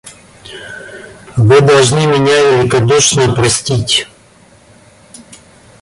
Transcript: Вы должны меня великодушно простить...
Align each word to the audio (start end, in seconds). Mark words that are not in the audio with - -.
Вы 1.37 1.61
должны 1.61 2.07
меня 2.07 2.57
великодушно 2.57 3.35
простить... 3.35 4.07